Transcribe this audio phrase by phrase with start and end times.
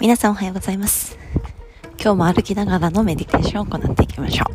[0.00, 1.16] 皆さんおはようございます。
[2.00, 4.54] 今日も歩きながらのメディテーションを行っていきましょう。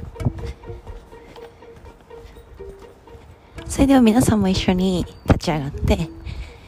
[3.65, 6.09] それでは皆さんも一緒に立ち上がって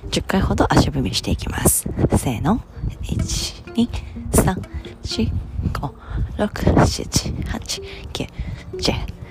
[0.09, 1.87] 10回ほど足踏みしていきます。
[2.17, 2.61] せーの。
[3.03, 3.89] 1 2
[4.31, 4.55] 3
[5.03, 5.31] 4
[5.73, 5.91] 5
[6.37, 7.83] 6 7 8
[8.13, 8.29] 9
[8.77, 9.21] 10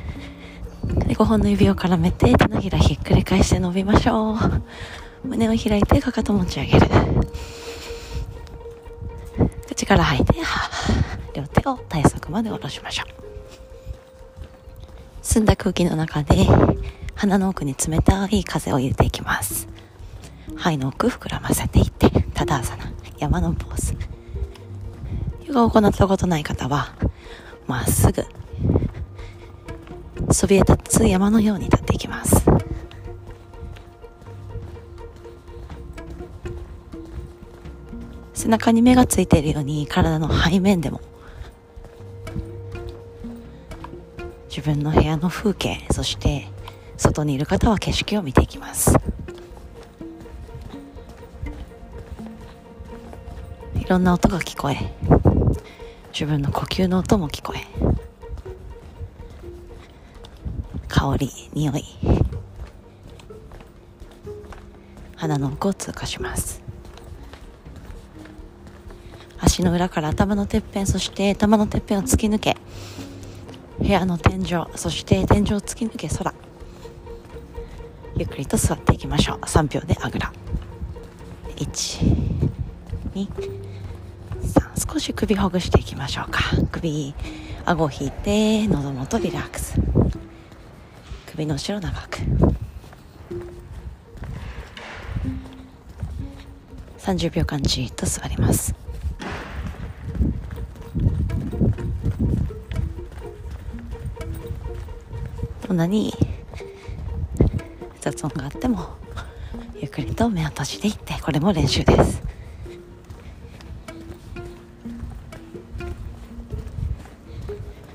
[1.09, 4.37] で5本の指を絡めて手のひらひっくり返して伸びましょう。
[5.25, 6.87] 胸を開いてかかと持ち上げる。
[9.81, 10.35] 口から吐いて、
[11.33, 13.07] 両手を体側まで下ろしましょう。
[15.23, 16.47] 澄んだ空気の中で
[17.15, 19.69] 鼻の奥に冷たい風を入れていきます。
[20.55, 23.97] 肺の奥膨らませていって、ただ朝な山のポーズ。
[25.47, 26.93] ヨガを行ったことない方は、
[27.67, 28.27] まっすぐ、
[30.31, 32.50] そびえ立つ山のように立っていきます。
[38.41, 41.03] 背中に目がついているように体の背面でも
[44.49, 46.49] 自分の部屋の風景そして
[46.97, 48.95] 外にいる方は景色を見ていきます。
[53.75, 54.77] いろんな音が聞こえ
[56.13, 57.61] 自分の呼吸の音も聞こえ
[60.89, 61.85] 香り匂い
[65.17, 66.70] 鼻の奥を通過します。
[69.61, 72.57] 足の裏から頭のてっぺんそして頭のてっぺんを突き抜け
[73.79, 76.33] 部屋の天井そして天井を突き抜け空。
[78.17, 79.39] ゆっくりと座っていきましょう。
[79.41, 80.33] 3秒であぐら。
[81.57, 83.29] 123
[84.93, 86.41] 少し首ほぐしていきましょうか。
[86.73, 87.15] 首
[87.65, 89.79] 顎を引いて喉元リラックス。
[91.27, 92.19] 首の後ろ長く。
[96.99, 98.75] 30秒間じっと座ります。
[105.71, 106.13] どんなに
[108.01, 108.89] 雑音があっても
[109.77, 112.21] ゆっくりと目を閉じていってこれも練習です。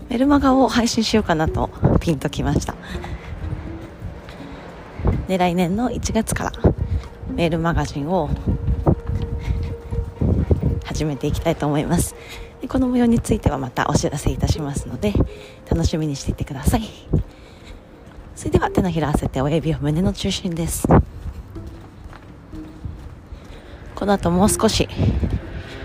[0.08, 1.70] メルマガを配信しようかなと
[2.00, 2.76] ピンときました。
[5.28, 6.54] で来年の1月から
[7.28, 8.30] メールマガジンを
[10.86, 12.16] 始めていきたいと思います。
[12.62, 15.12] でこの模様についてはまたお知らせいたしますので
[15.70, 16.84] 楽しみにしていてください。
[18.36, 20.88] それでは手のひら合わせて親指を胸の中心です。
[23.96, 24.90] この後もう少し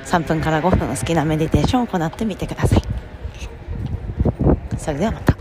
[0.04, 2.82] 3分から5分好きなメディテーションを行ってみてください。
[4.76, 5.39] それではまた。